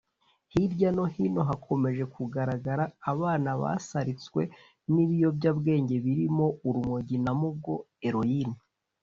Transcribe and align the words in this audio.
Hirya 0.53 0.89
no 0.95 1.05
hino 1.15 1.41
hakomeje 1.49 2.03
kugaragara 2.13 2.83
abana 3.11 3.49
basaritswe 3.61 4.41
n’ibiyobyabwenge 4.93 5.95
birimo 6.05 6.45
urumogi 6.67 7.17
na 7.25 7.31
Mugo 7.39 7.75
(Heroin) 8.01 8.51